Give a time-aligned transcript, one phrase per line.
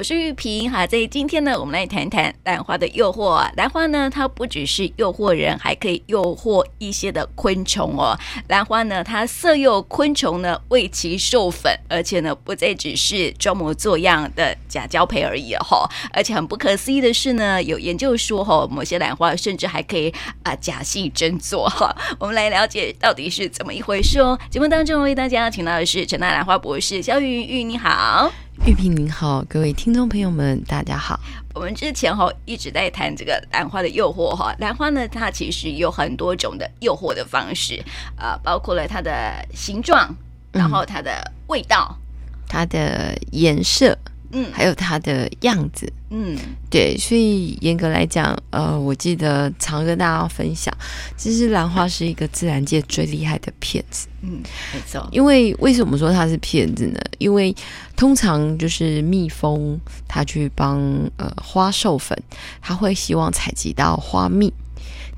[0.00, 3.46] 我是玉萍哈，在今天呢，我们来谈谈兰花的诱惑。
[3.54, 8.18] 兰花呢，它不只是诱惑人，还可以诱惑一些的昆虫哦。
[8.48, 15.86] 兰花呢，它色诱昆虫呢，为其授粉，而且呢，不再只是装模作样的假交配而已哈。
[16.14, 20.10] 而且很不可思议的是呢，有研究说哈，某些兰花甚至还可以
[20.44, 21.94] 啊假戏真做哈。
[22.18, 24.38] 我们来了解到底是怎么一回事哦。
[24.48, 28.32] 节目当中为大家请到的是陈大兰花博士肖云玉，你好。
[28.66, 31.18] 玉萍您好，各位听众朋友们，大家好。
[31.54, 37.82] 我们之前哈一直在谈这个兰花的诱惑哈，兰花呢，它其实有很多种的诱惑的方式
[38.16, 40.14] 啊、呃，包括了它的形状，
[40.52, 43.96] 然后它的味道，嗯、它的颜色。
[44.32, 46.38] 嗯，还有它的样子，嗯，
[46.70, 50.72] 对，所以严格来讲，呃，我记得常跟大家分享，
[51.16, 54.40] 其实兰花是一个自然界最厉害的骗子，嗯，
[54.72, 55.08] 没错。
[55.10, 57.00] 因为为什么说它是骗子呢？
[57.18, 57.54] 因为
[57.96, 60.78] 通常就是蜜蜂，它去帮
[61.16, 62.16] 呃花授粉，
[62.60, 64.52] 它会希望采集到花蜜，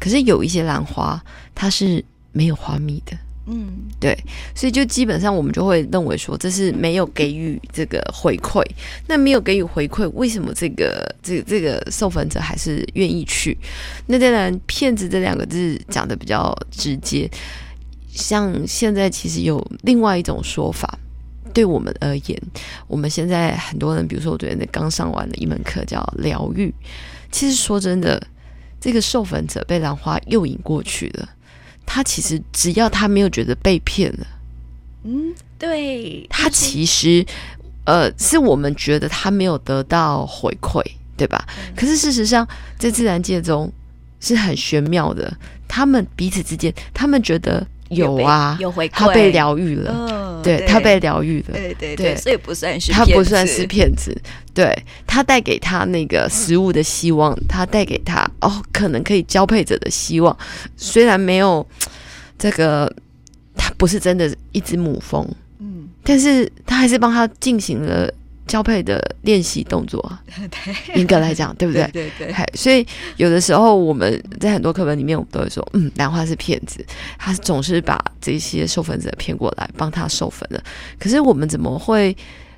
[0.01, 1.23] 可是有一些兰花，
[1.55, 3.17] 它是没有花蜜的。
[3.47, 4.17] 嗯，对，
[4.55, 8.63] 所以就基本上我们就会认为说，这是没有给予这个回馈。
[9.09, 13.59] 那没有给予回馈，为什么这个这个、这个受粉者还是愿意去？
[14.07, 17.29] 那当然，骗子这两个字讲的比较直接。
[18.09, 20.99] 像现在其实有另外一种说法，
[21.53, 22.43] 对我们而言，
[22.87, 26.73] 我们现在很多人，比如说我昨天刚上完了一门课叫疗愈。
[27.33, 28.23] 其实说真的，
[28.81, 31.29] 这个受粉者被兰花诱引过去了。
[31.87, 34.27] 他其实只要他没有觉得被骗了，
[35.05, 37.25] 嗯，对，他其实，
[37.85, 40.83] 呃，是我们觉得他没有得到回馈，
[41.17, 41.45] 对吧？
[41.59, 42.47] 嗯，可是事实上，
[42.79, 43.71] 在自然界中
[44.21, 45.33] 是很玄妙的，
[45.69, 49.93] 他们彼此之间，他们觉得有啊，有，有回馈，他被疗愈了。
[49.93, 54.17] 哦对，他被疗愈了，对对对，所以不算是他不算是骗子，
[54.53, 54.77] 对
[55.07, 60.37] 他带给他那个食物的希望，嗯、他带给他哦，可能可以交配者的希望，
[60.77, 61.67] 虽然没有
[62.39, 62.93] 这个，
[63.57, 65.29] 他不是真的一只母蜂，
[65.61, 68.13] 嗯，但是他还是帮他进行了。
[68.47, 70.19] 交配的练习动作，
[70.95, 71.83] 严格来讲，对不对？
[71.93, 72.57] 对对对。
[72.57, 72.87] 所以
[73.17, 76.85] 有的时候我们在很多课本里面，我们都会说，嗯，兰花是骗子，
[77.19, 80.63] 他总是把这些授粉者骗过来帮他授粉的。
[80.99, 82.15] 可是我们怎么会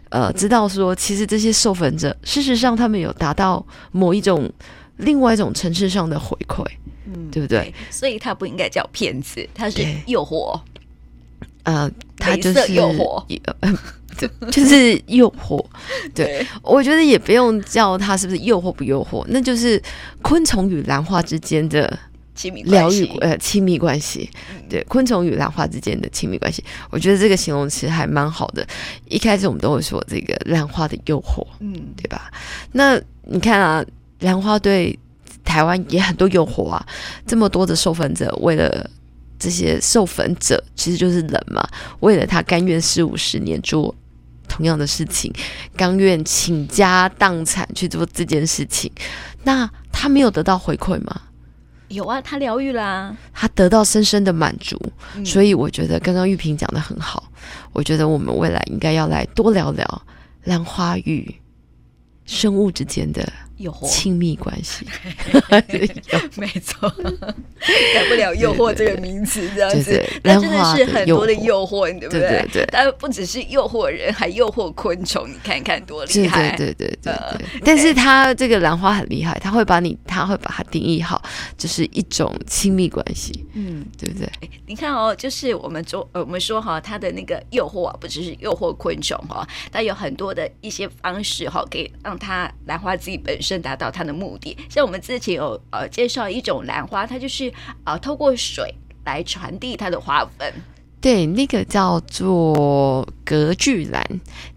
[0.08, 4.50] 呃知道说，其实这些授粉者事实上他们有达到某一种
[4.96, 6.64] 另外一种层次上的回馈，
[7.06, 7.60] 嗯，对不对？
[7.60, 10.58] 对，所以他不应该叫骗子，他是诱惑。
[11.64, 13.24] 呃，他就是诱惑。
[14.52, 15.60] 就是诱惑，
[16.14, 19.82] 对，我觉得也不用叫它是不是诱惑不诱惑，那就是
[20.22, 21.98] 昆虫与兰花之间的
[22.32, 24.30] 亲密疗愈呃亲密关系，
[24.70, 28.64] 对，昆虫与兰花之间的亲密关系，我觉得这个形容词还蛮好的。
[29.08, 32.30] 一开始我们都会说这个兰花的诱惑，嗯，对吧？
[32.70, 33.84] 那你看啊，
[34.20, 34.96] 兰花对
[35.44, 36.86] 台湾也很多诱惑啊，
[37.26, 38.88] 这么多的受粉者为了。
[39.38, 41.66] 这些受粉者其实就是人嘛，
[42.00, 43.94] 为了他甘愿四五十年做
[44.48, 45.32] 同样的事情，
[45.76, 48.90] 甘愿倾家荡产去做这件事情，
[49.42, 51.22] 那他没有得到回馈吗？
[51.88, 54.80] 有啊，他疗愈啦，他得到深深的满足，
[55.16, 57.30] 嗯、所以我觉得刚刚玉萍讲的很好，
[57.72, 60.02] 我觉得我们未来应该要来多聊聊
[60.44, 61.34] 兰花与
[62.24, 63.30] 生物之间的。
[63.58, 64.86] 诱惑亲密关系，
[66.36, 72.20] 没错，改不了诱惑这个名词，这样子，那真的是很多的诱惑，对不对？
[72.28, 76.56] 对对，但不只是诱惑人，还诱惑昆虫，你看看多厉害！
[76.56, 77.46] 对对对对对。
[77.64, 81.22] 但是它这个兰花很厉害，它会把你，它会把它定义好，
[81.56, 84.28] 就是一种亲密关系，嗯，对不对？
[84.66, 93.64] 你看哦，就是我们说，我们说哈，它的那个诱惑啊，不只是诱惑昆虫哈，它有很多的一些方式哈，可以让它兰花自己本身。
[93.64, 97.50] 达到它的目的，像我们之前有呃介绍一种兰花，它就是
[97.84, 98.74] 呃透过水
[99.06, 100.52] 来传递它的花粉。
[101.00, 104.02] 对，那个叫做隔距兰。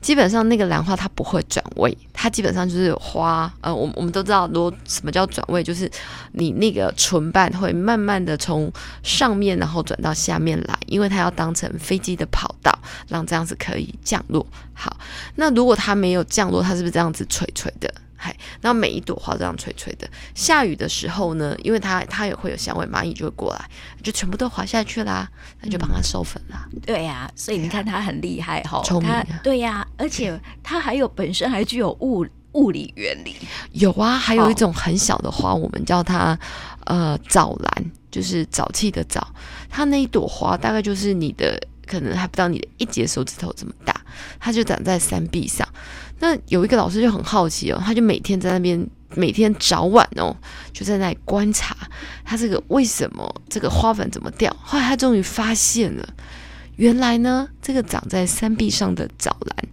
[0.02, 3.54] 基本上那个兰花它不会转位，它基本上就是花。
[3.62, 5.90] 呃，我我们都知道，如什么叫转位，就是
[6.32, 8.72] 你那个唇瓣会慢慢的从
[9.04, 12.78] 上面然后转到下面来，因为它要当成飞机的跑道，
[13.10, 14.46] 让这样子可以降落。
[14.74, 14.98] 好，
[15.36, 17.94] 那如果它没有降落，它是不是这样子垂垂的？
[18.20, 20.10] 嗨，然后每一朵花这样垂垂的。
[20.34, 23.70] 下雨的时候呢，因为它它也会有香味，蚂蚁就会过来，
[24.04, 25.30] 就全部都滑下去啦，
[25.62, 26.68] 那就帮它授粉啦。
[26.86, 29.24] 对呀、啊，所以你看它很厉害哈，聪明、啊。
[29.44, 33.36] 对呀、啊，而且它还有本身还具有物物理原理。
[33.74, 36.38] 有啊，还有一种很小的花，我们叫它
[36.86, 39.32] 呃早兰，就是早期的早。
[39.70, 43.94] 它那一朵花大概就是你的，可能还不到你的一节手指头这么大。
[44.40, 45.68] 它就长在山壁上。
[46.20, 50.36] 那有一个老师就很好奇哦，他就每天在那边，每天早晚哦，
[50.74, 51.76] 就在那里观察
[52.26, 54.56] 他这个为什么这个花粉怎么掉。
[54.62, 56.08] 后来他终于发现了，
[56.76, 59.68] 原来呢，这个长在山壁上的藻兰，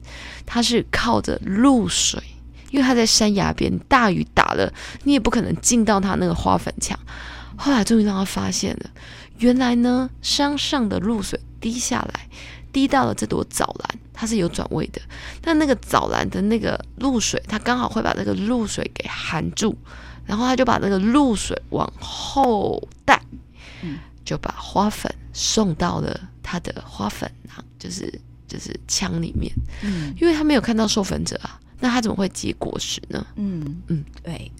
[0.46, 2.22] 它是靠着露水，
[2.70, 4.72] 因为它在山崖边，大雨打了，
[5.04, 6.98] 你也不可能进到它那个花粉墙。
[7.56, 8.90] 后来终于让他发现了，
[9.38, 12.28] 原来呢，山上的露水滴下来。
[12.74, 15.00] 滴到了这朵藻兰，它是有转位的。
[15.40, 19.74] 但那个藻兰的那个露水，它刚好会把那个露水给含住，
[20.26, 23.22] 然后它就把那个露水往后带，
[23.82, 28.12] 嗯，就把花粉送到了它的花粉囊，就是
[28.48, 29.50] 就是腔里面。
[29.82, 33.24] 嗯，因为它没有看到授粉者啊，那它怎么会结果实呢？
[33.36, 34.50] 嗯嗯，对。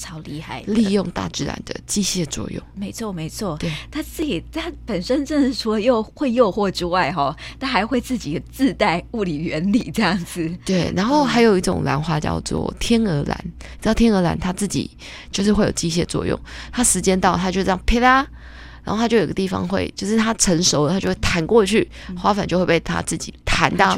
[0.00, 0.62] 哇，超厉害！
[0.66, 3.56] 利用大自然的机械作用，没错没错。
[3.58, 10.50] 对，他自己他本身真的除了诱会诱惑之外，哈，他还会自己自带物理原理这样子。
[10.64, 14.90] 对，然后还有一种兰花叫做天鹅兰，嗯、知道天鹅兰它自己
[15.30, 16.38] 就是会有机械作用，
[16.72, 18.26] 它时间到它就这样啪啦。
[18.82, 21.86] 然后它就有个地方会，就是它成熟了，它就会弹过去，
[22.16, 23.94] 花粉就会被它自己弹到，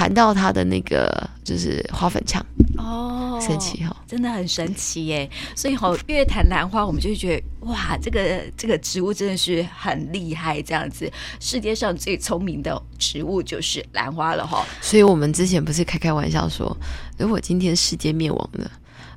[0.00, 2.42] 弹到它的那个就是花粉腔。
[2.78, 5.30] 哦，神奇哈、哦，真的很神奇耶！
[5.54, 14.64] 所以哈，越谈兰花，我们就会觉得哇，这个这个植物真的是很厉害，这样子，世界上最聪明的植物就是兰花了哈。
[14.80, 16.74] 所以我们之前不是开开玩笑说，
[17.18, 18.70] 如果今天世界灭亡了，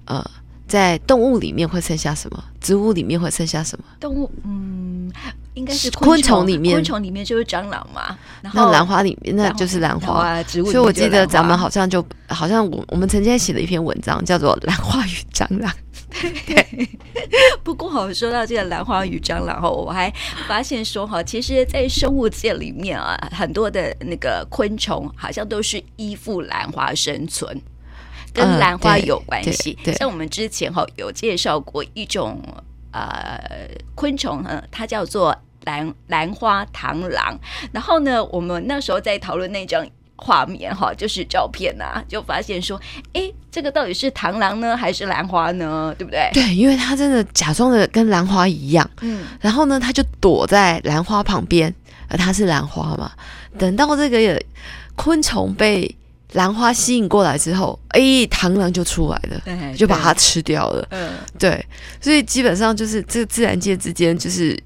[0.04, 0.32] 呃。
[0.74, 2.44] 在动物里面会剩下什么？
[2.60, 3.86] 植物里面会剩下什么？
[4.00, 5.08] 动物，嗯，
[5.54, 6.74] 应该是昆虫里面。
[6.74, 8.18] 昆虫里面就是蟑螂嘛。
[8.42, 10.42] 然后那兰花里面，那就是兰花。
[10.42, 15.72] 植物，所以我记得咱们好像就好像我我们曾经写了一篇文章，叫做《兰花与蟑螂》。
[16.48, 16.90] 对。
[17.64, 20.12] 不过哈，说到这个兰花与蟑螂哈，我还
[20.48, 27.62] 发现说哈，其实，在生物界里面啊，很多的那个昆虫好像都是依附兰花生存。
[28.34, 32.42] 跟兰花有关系，嗯、像我们之前哈有介绍过一种
[32.92, 33.40] 呃
[33.96, 35.36] 昆虫呢，它叫做
[35.66, 37.40] 兰兰花螳螂。
[37.72, 39.86] 然后呢，我们那时候在讨论那张
[40.16, 42.80] 画面哈，就是照片呐、啊，就发现说，
[43.14, 45.94] 哎，这个到底是螳螂呢，还是兰花呢？
[45.98, 46.30] 对不对？
[46.34, 51.74] 对，因为它真的假装的跟兰花一样，嗯，然后呢，它就躲在兰花旁边，
[52.08, 53.12] 而它是兰花嘛。
[53.58, 54.42] 等到这个
[54.96, 55.94] 昆虫被
[56.34, 60.88] 兰花吸引过来之后，哎，螳螂就出来了，就把它吃掉了。
[60.90, 61.66] 嗯，对，
[62.02, 64.58] 所以基本上就是这个自然界之间，就是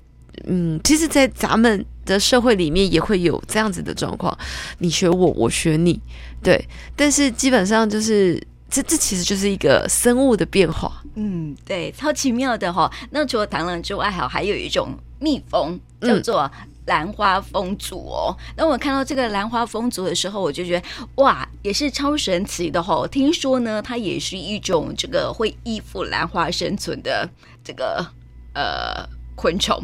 [0.45, 4.35] 嗯，其实，在咱们的社会里面也会有这样子的状况，
[4.79, 5.99] 你学我，我学你，
[6.41, 6.63] 对。
[6.95, 11.03] 但是基本上就是这这其实就是一个生物的变化。
[11.15, 12.89] 嗯，对，超奇妙的哈。
[13.11, 16.49] 那除了螳螂之外，还还有一种蜜蜂叫做。
[16.87, 23.05] 兰花蜂族哦，那我看到这个兰花蜂族的时候，我就觉得哇，也是超神奇的哦。
[23.05, 27.29] 听说呢，它也是一种这个会依附兰花生存的
[27.61, 28.05] 这个
[28.53, 29.05] 呃
[29.35, 29.83] 昆虫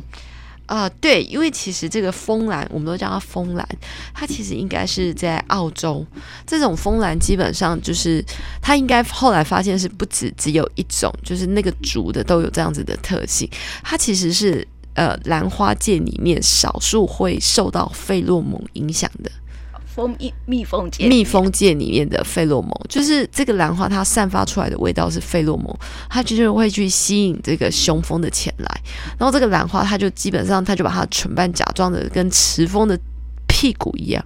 [0.66, 3.68] 啊、对，因为其实这个蜂兰，我们都叫它蜂兰，
[4.14, 6.04] 它其实应该是在澳洲。
[6.48, 8.24] 这种蜂兰基本上就是
[8.62, 13.48] 它应该后来发现是不止只有一种，就是那个族的都有这样子的特性。
[13.84, 14.66] 它其实是。
[14.96, 19.32] 呃，兰花界里面少数会受到费洛蒙影响的。
[19.86, 25.72] 蜂蜜蜜蜂界，蜜蜂界里面的费洛蒙，就是这个兰花它散发出来的味道是费洛蒙，
[26.10, 28.82] 它就是会去吸引这个雄蜂的前来，
[29.20, 33.00] 然后这个兰花它就基本上它就把它的唇瓣假装的跟雌蜂的
[33.48, 34.26] 屁股一样。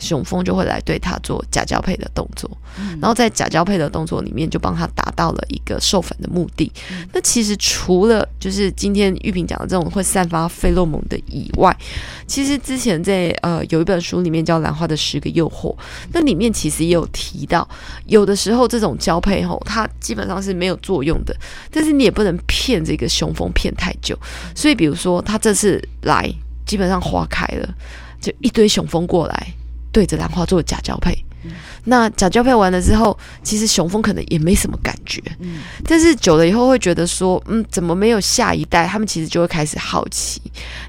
[0.00, 6.72] 雄蜂就会来对它做假交配的动作，嗯、然后在假交配的动作里面就帮它达到了一个授粉的目的。
[6.90, 11.76] 嗯、那其实除了就是今天玉萍讲的这种会散发费洛蒙的以外，
[12.26, 15.74] 其实之前在呃有一本书里面叫《兰花的十个诱惑》，
[16.12, 17.68] 那里面其实也有提到，
[18.06, 21.36] 有的时候这种交配吼它基本上是没有作用的，
[21.70, 24.18] 但是你也不能骗这个雄蜂骗太久。
[24.54, 26.32] 所以比如说它这次来，
[26.64, 27.68] 基本上花开了，
[28.20, 29.54] 就一堆雄蜂过来。
[29.92, 31.12] 对着兰花做假交配，
[31.44, 31.52] 嗯、
[31.84, 38.86] 那假交配完了之后，其实雄蜂可能也没什么感觉，嗯、但是久了以后会觉得说，嗯，怎么没有下一代？
[38.86, 40.40] 他们其实就会开始好奇。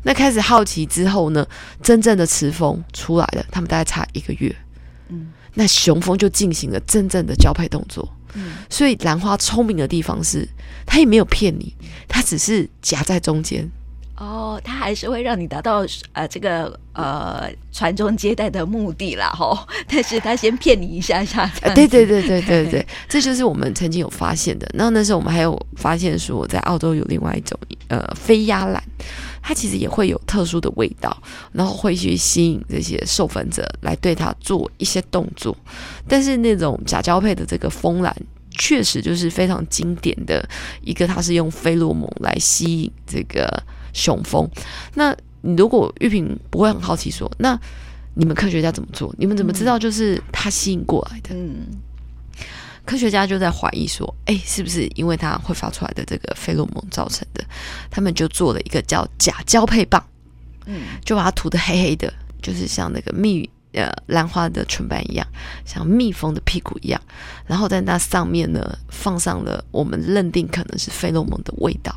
[0.03, 1.45] 那开始好奇之后呢，
[1.81, 4.55] 真正的雌蜂出来了，他们大概差一个月，
[5.09, 8.07] 嗯，那雄蜂就进行了真正的交配动作。
[8.33, 10.47] 嗯，所以兰花聪明的地方是，
[10.85, 11.75] 它也没有骗你，
[12.07, 13.69] 它只是夹在中间。
[14.21, 19.57] 哦，他还是会让你达到呃这个呃传宗接代的目的啦，吼！
[19.89, 24.69] 但是他先骗你一下下，对对对对对对，这就是我们曾经有发现的。
[24.75, 28.83] 然后那时候我们还有发现说，在澳洲有另外一种呃飞鸭兰，
[29.41, 31.17] 它其实也会有特殊的味道，
[31.51, 35.57] 然后会去吸引这些授粉者来对它做一些动作。
[36.07, 38.15] 但是那种假交配的这个蜂兰。
[38.53, 40.47] 确实就是非常经典的
[40.81, 43.47] 一个，它是用费洛蒙来吸引这个
[43.93, 44.49] 雄蜂。
[44.93, 47.59] 那你如果玉萍不会很好奇说，那
[48.13, 49.13] 你们科学家怎么做？
[49.17, 51.29] 你们怎么知道就是它吸引过来的？
[51.33, 51.67] 嗯，
[52.85, 57.43] 科学家就在怀疑说，哎，是不是因为它会发出来的这个费洛蒙造成的？
[57.89, 60.03] 他们就做了一个叫假交配棒，
[60.65, 63.49] 嗯，就把它涂的黑黑的，就是像那个蜜。
[63.73, 65.25] 呃，兰花的唇瓣一样，
[65.63, 67.01] 像蜜蜂的屁股一样，
[67.45, 71.95] 然后在那上面呢，放上了我们认定可能是费洛蒙的味道，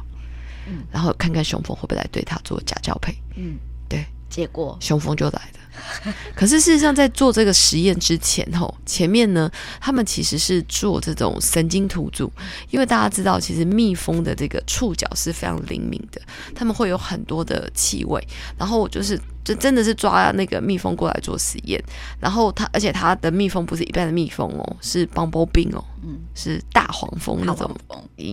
[0.67, 4.77] 嗯，然后看看雄蜂会不会来对它做假交配，嗯，对，结果。
[4.81, 5.59] 雄蜂就来了。
[6.35, 9.51] 可是事实上，在做这个实验之前，吼，前面呢，
[9.81, 12.31] 他们其实是做这种神经突触，
[12.71, 16.21] 因为大家知道，其实蜜蜂的这个触角是非常灵敏的，
[16.55, 18.27] 他们会有很多的气味，
[18.59, 21.83] 然后就是，就真的是抓那个蜜蜂过来做实验，
[22.21, 27.71] 然后它，而且它的蜜蜂不是一般的蜜蜂哦，是 bumblebee 哦，嗯，是大黄蜂那种，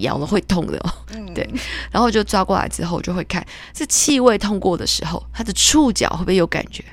[0.02, 0.94] 咬了会痛的哦，
[1.34, 1.48] 对，
[1.92, 6.84] 然后就抓过来之后，就会看这气味通过的时候，它的触角会不会有感觉。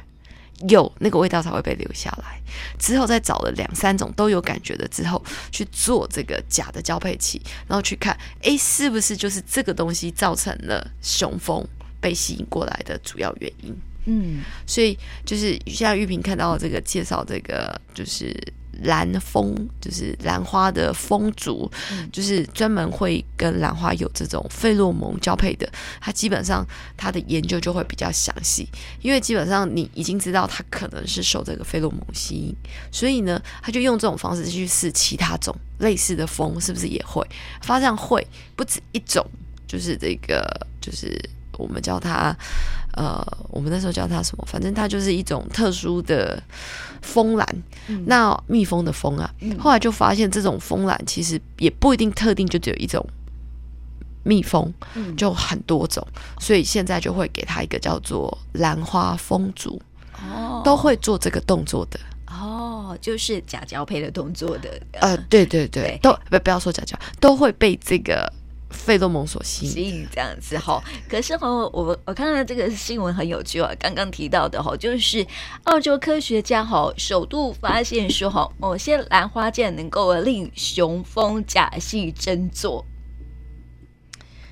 [0.69, 2.41] 有那个味道才会被留下来。
[2.79, 5.23] 之后再找了两三种都有感觉的之后
[5.53, 11.65] 去做这个假的交配器，然后去看，诶，是不是就是这个东西造成了雄蜂
[12.01, 13.77] 被吸引过来的主要原因？
[14.07, 18.35] 嗯，所以就是现在玉萍看到这个介绍，这个就是。
[18.83, 25.71] 兰风就是兰花的风族，嗯、就是专门会跟兰花有这种费洛蒙交配的。
[26.01, 26.67] 它基本上
[26.97, 28.69] 它的研究就会比较详细，
[29.03, 32.55] 因为基本上你已经知道它可能是受这个费洛蒙吸引，
[32.93, 37.27] 所以呢，他就用这种方式去试其他种类似的风是不是也会
[37.61, 39.25] 发现会不止一种，
[39.67, 41.19] 就是这个就是。
[41.59, 42.33] 我们叫它，
[42.99, 44.45] 呃，我们那时候叫它什么？
[44.45, 46.43] 反正它就是一种特殊的
[47.01, 47.47] 蜂兰。
[47.87, 53.07] 嗯、那蜜蜂的蜂啊，嗯、后来就发现这种蜂兰其实也不一定特定就只有一种
[54.25, 56.05] 蜜蜂，嗯、就很多种。
[56.41, 59.81] 所以现在就会给它一个叫做兰花蜂族，
[60.21, 62.01] 哦，都会做这个动作的。
[62.27, 64.69] 哦，就是假交配的动作的。
[65.01, 68.33] 呃，对对对，对都不不要说假交，都会被这个。
[68.71, 70.83] 费洛蒙所吸引，吸引这样子哈。
[71.09, 73.71] 可是哈，我我看到这个新闻很有趣啊。
[73.79, 75.27] 刚刚提到的哈，就是
[75.65, 82.85] 澳洲科学家哈首度发现说哈，某些兰花竟然能够令雄蜂假戏真做。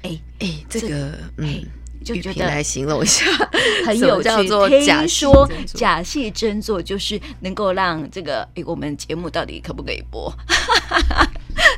[0.03, 1.65] 哎哎，这个嗯，
[2.05, 3.27] 就觉得来形容一下，
[3.85, 10.33] 很有叫做听说假戏真做，就是能够让这个哎，我们节目到底可不可以播？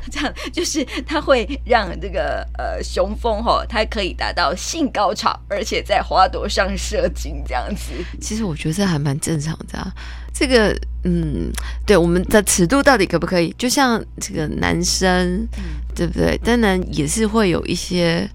[0.11, 7.91] 这样就是它会让这个呃雄蜂吼，它可以达到性高潮，而且在花朵上射精这样子。
[8.21, 9.91] 其实我觉得这还蛮正常的啊。
[10.33, 11.51] 这个嗯，
[11.85, 13.53] 对我们的尺度到底可不可以？
[13.57, 16.37] 就像这个男生，嗯、对不对？
[16.43, 18.29] 当然也是会有一些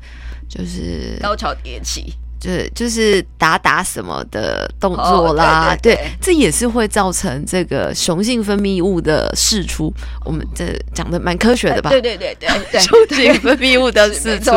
[0.48, 2.14] 就是高潮迭起。
[2.40, 9.90] 对，就是打打什么的动作啦，哦、对，对，对，对，这也是会造成这个雄性分泌物的释出。
[10.26, 11.88] 我们这讲的蛮科学的吧？
[11.88, 14.50] 对对对对 对，雄性分泌物的释出，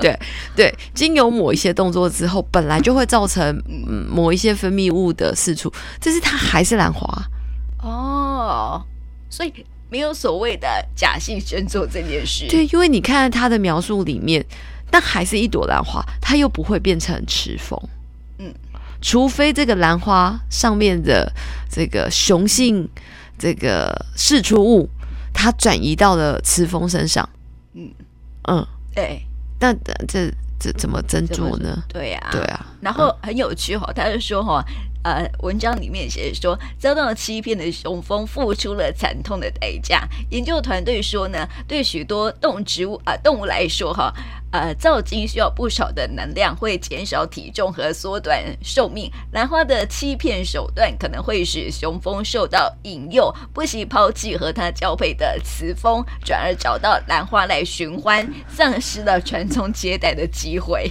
[0.00, 0.18] 对
[0.56, 7.06] 对，经由某一些动作之后，本来就会造成嗯某一些分泌物的释出，这是它还是兰花
[7.82, 8.82] 哦，
[9.28, 9.52] 所以
[9.90, 12.46] 没有所谓的假性宣做这件事。
[12.48, 14.42] 对，因为你看它的描述里面。
[14.90, 17.80] 但还是一朵兰花，它又不会变成雌蜂。
[18.38, 18.52] 嗯，
[19.00, 21.32] 除非这个兰花上面的
[21.70, 22.88] 这个雄性
[23.38, 24.88] 这个释出物，
[25.32, 27.28] 它转移到了雌蜂身上。
[27.74, 27.90] 嗯
[28.48, 29.22] 嗯，对。
[29.58, 29.72] 那
[30.06, 31.82] 这这，怎么斟酌呢？
[31.88, 32.66] 对呀，对啊。
[32.80, 34.64] 然后很有趣哦，他就说哈。
[35.06, 40.02] 呃，文章里面写说，遭到欺骗的雄蜂付出了惨痛的代价。
[40.30, 44.12] 研究团队说呢，对许多动植物啊、动物来说，哈，
[44.50, 49.08] 呃，造精需要不少的能量，会减少体重和缩短寿命。
[49.30, 60.90] 兰花的欺骗手段可能会使雄蜂受到引诱，不惜抛弃和它交配的雌蜂，转而找到兰花来寻欢，丧失了传宗接代的机会。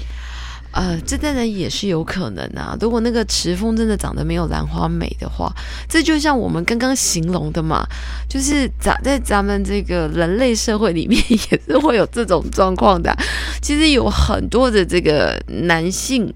[0.75, 2.77] 呃，这当然也是有可能啊。
[2.79, 5.51] 如果那个池峰真的长得没有兰花美的话，
[5.89, 7.87] 这就像我们刚刚形容的嘛，
[8.29, 13.15] 就是咱在咱们这个人类社会里面 也是会有这种状况的。
[13.61, 16.31] 其实有很多的这个男性。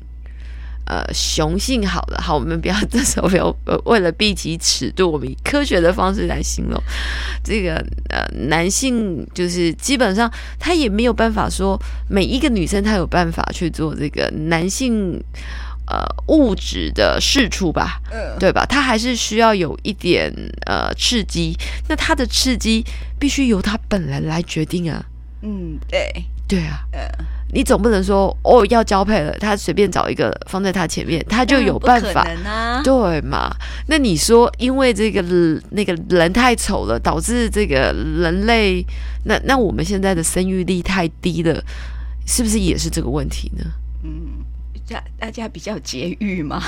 [0.89, 3.55] 呃，雄性好了，好，我们不要这时候不要
[3.85, 6.81] 为了避其尺度，我们以科学的方式来形容。
[7.43, 7.75] 这个
[8.09, 11.79] 呃，男性就是基本上他也没有办法说
[12.09, 15.23] 每一个女生她有办法去做这个男性
[15.85, 18.65] 呃物质的事出吧，嗯，对吧？
[18.65, 20.33] 他还是需要有一点
[20.65, 21.55] 呃刺激，
[21.87, 22.83] 那他的刺激
[23.19, 25.05] 必须由他本人来决定啊，
[25.43, 27.07] 嗯，对，对啊，嗯。
[27.51, 33.49] 你总不能说哦，要交配了，他随便找一个放在他前面，他就有办法，啊、对嘛？
[33.87, 35.21] 那你说，因为这个
[35.71, 38.85] 那个人太丑了，导致这个人类，
[39.25, 41.63] 那那我们现在的生育力太低了，
[42.25, 43.63] 是不是也是这个问题呢？
[44.03, 44.45] 嗯，
[44.87, 46.61] 大大家比较节育嘛。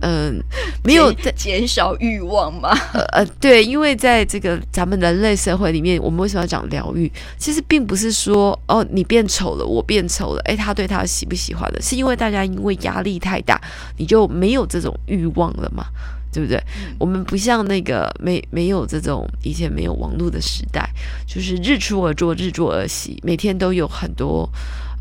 [0.00, 0.42] 嗯，
[0.84, 2.70] 没有在减少欲望吗？
[2.92, 7.10] 呃呃，对，因为在这个咱们人类社会里面，我们为什么要讲疗愈？
[7.38, 11.80] 其实并不是说哦，你变丑了，我变丑了，哎，他对他喜不喜欢的？
[11.80, 13.60] 是因为大家因为压力太大，
[13.96, 15.86] 你就没有这种欲望了嘛？
[16.30, 16.58] 对不对？
[16.58, 20.86] 嗯、我们不像那个没没有这种以前没有网络的时代，
[21.26, 24.46] 就是日出而作，日作而息，每天都有很多。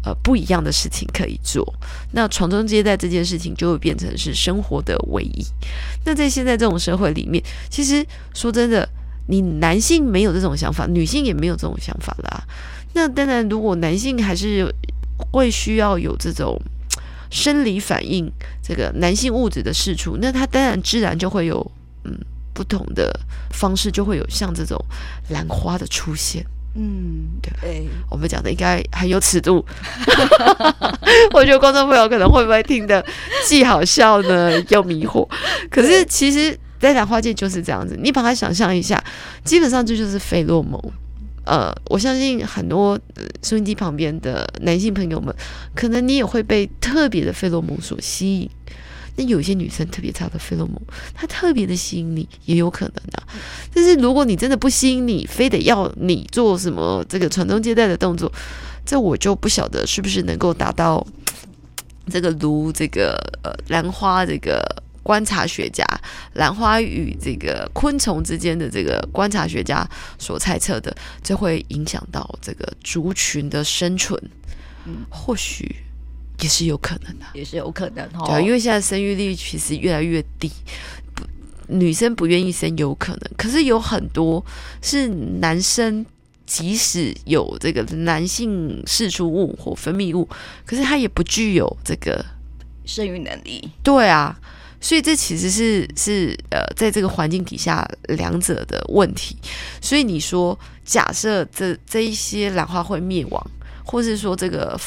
[0.06, 1.66] 呃，不一样的事情可以做，
[2.12, 5.44] 那传宗接代这件事情就会变成是生活的唯一。
[6.06, 8.88] 那在现在这种社会里面，其实说真的，
[9.28, 12.44] 你男性没有这种想法，女性也没有这种想法啦。
[12.94, 14.72] 那当然，如果男性还是
[15.32, 16.62] 会需要有这种
[17.32, 18.32] 生理反应，
[18.62, 21.72] 这个男性物质的释出，那他当然自然就会有
[22.04, 22.16] 嗯
[22.54, 23.12] 不同的
[23.50, 24.80] 方式，就会有像这种
[25.30, 26.46] 兰花的出现。
[26.76, 29.66] 嗯，对，对我们讲的应该很有尺度。
[31.34, 33.04] 我觉得观众朋友可能会不会听得
[33.48, 35.28] 既好笑呢，又迷惑？
[35.70, 37.98] 可是其实，在兰花界就是这样子。
[38.02, 39.02] 你把它想象一下，
[39.44, 40.78] 基本上这就是费洛蒙。
[41.46, 43.00] 呃，我相信很多
[43.42, 45.34] 收音机旁边的男性朋友们，
[45.76, 48.50] 可能你也会被特别的费洛蒙所吸引。
[49.18, 50.76] 那有些女生特别差的费洛蒙，
[51.14, 53.24] 她特别的吸引你，也有可能的、啊。
[53.74, 58.32] 但是如果你真的不吸引你，非得要你做什么这个传宗接代的动作，
[58.86, 61.06] 这我就不晓得是不是能够达到
[62.10, 64.62] 这个如这个呃兰花这个
[65.02, 65.86] 观察学家，
[66.34, 69.88] 兰花与这个昆虫之间的这个观察学家
[70.20, 74.22] 所猜测的，这会影响到这个族群的生存。
[74.86, 75.74] 嗯，或许。
[76.46, 78.28] 也是有可能的，也是有可能哦。
[78.28, 80.52] 对，因为现在生育率其实越来越低，
[81.16, 81.24] 不，
[81.68, 84.46] 女生不愿意生有可能，可是有很多
[84.80, 86.06] 是男生，
[86.46, 90.30] 即使有这个男性释出物或分泌物，
[90.68, 92.24] 可是他也不具有这个
[92.86, 93.68] 生育能力。
[93.82, 94.40] 对啊，
[94.80, 99.36] 所以这其实是是呃，在这个环境底下两者的问题。
[99.82, 103.52] 所以你说，假设这这一些兰花会灭亡。
[103.86, 104.78] 或是说这个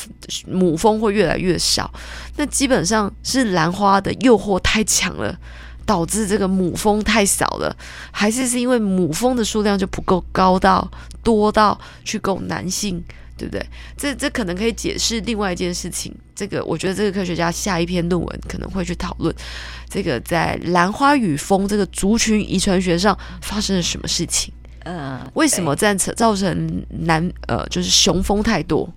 [0.47, 1.91] 母蜂会越来越少，
[2.37, 5.39] 那基本上是兰花的诱惑太强了，
[5.87, 7.75] 导致这个母蜂太少了，
[8.11, 10.91] 还是是因为母蜂的数量就不够高到
[11.23, 13.03] 多到去够男性，
[13.37, 13.65] 对不对？
[13.97, 16.15] 这这可能可以解释另外一件事情。
[16.35, 19.35] 这个我觉得这个科学家下一篇论文可能会去讨论，
[19.89, 24.53] 这个在兰花与蜂这个族群遗传学上发生了什么事情。
[24.85, 28.89] 嗯，为什么这样造成男呃就是雄蜂太多，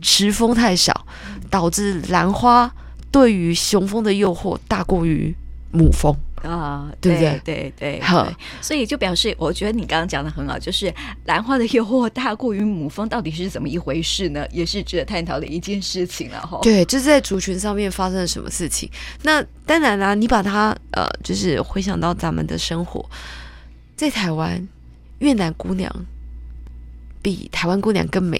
[0.00, 1.06] 雌蜂太少，
[1.50, 2.72] 导致兰花
[3.10, 5.34] 对于雄蜂的诱惑大过于
[5.70, 6.88] 母蜂啊？
[7.00, 7.18] 对？
[7.18, 10.92] 对对对，好，所以就表示，我觉得你刚刚讲的很好，就是
[11.24, 14.46] 兰花的诱惑大过于母蜂，到底是怎么一回事呢？
[14.50, 16.60] 也是值得探讨的一件事情了哈。
[16.62, 18.88] 对，就是在族群上面发生了什么事情？
[19.22, 23.04] 那当然啦，你把它呃，就是回想到咱们的生活，
[23.96, 24.68] 在台湾。
[25.18, 25.90] 越南姑娘
[27.22, 28.38] 比台湾姑娘更美、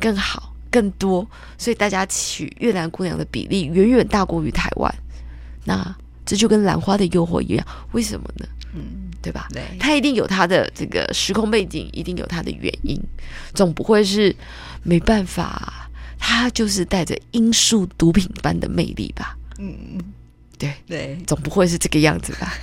[0.00, 4.94] 更好、更多，所以大家娶越南姑娘的比例远远大过于台湾。
[5.64, 5.94] 那
[6.26, 8.46] 这就跟兰花的诱惑一样，为什么呢？
[8.74, 9.48] 嗯，对吧？
[9.52, 13.00] 对，它一定有它的这个时空背景，一定有它的原因，
[13.54, 14.34] 总不会是
[14.82, 19.36] 没办法，它就是带着罂粟毒品般的魅力吧？
[19.58, 19.98] 嗯。
[20.62, 22.54] 对对，总不会是这个样子吧？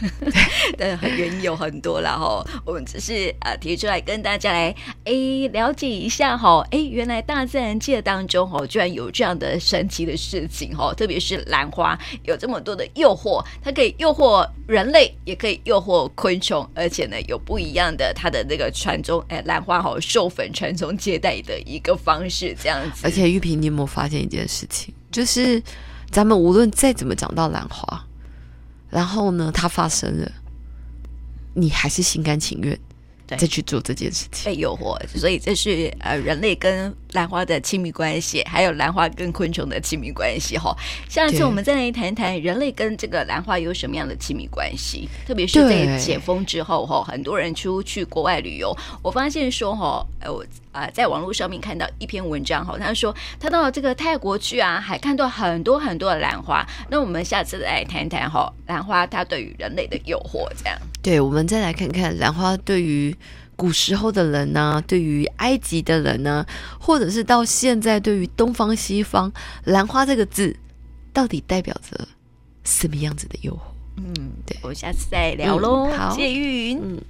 [0.77, 2.45] 对， 但原因有很多啦哈。
[2.65, 6.65] 我们只是呃提出来跟大家来诶了解一下哈。
[6.71, 10.93] 诶，原来大自然界当中哦，居然有这样的神奇的事情哈。
[10.93, 23.01] 特别是兰花有这么多的诱惑，它可以诱惑人类，也可以诱惑昆虫，而且呢有不一样的它的那个传宗诶兰花好授粉传宗接代的一个方式这样子。
[23.03, 24.93] 而且玉萍，你有没有发现一件事情？
[25.11, 25.61] 就是
[26.11, 28.05] 咱们无论再怎么讲到兰花，
[28.89, 30.31] 然后呢，它发生了，
[31.53, 32.79] 你还是心甘情愿。
[33.37, 40.75] 再去做这件事情，被诱惑，所以这是呃人类跟兰花的亲密关系，还有兰花跟昆虫的亲密关系哈。
[41.07, 56.65] 下次我们再来谈谈人类跟这个兰花有什么样的亲密关系，特别是在解封之后哈，很多人出去国外旅游，我发现说哈，呃我啊、在网络上面看到一篇文章哈，他说他到这个泰国去啊，还看到很多很多的兰花。
[56.89, 60.79] 那我们下次来谈谈哈，兰花它对于人类的诱惑这样。
[61.01, 63.13] 对，我们再来看看兰花对于
[63.59, 69.29] 古时候的人呢、啊，对于埃及的人呢、啊，或者是到现在对于东方西方，
[69.65, 70.55] 兰花这个字
[71.11, 72.07] 到底代表着
[72.63, 73.59] 什么样子的诱惑？
[73.97, 74.13] 嗯，
[74.45, 75.89] 对，我下次再聊喽。
[75.91, 76.79] 嗯、好，谢谢玉云。
[76.81, 77.01] 嗯。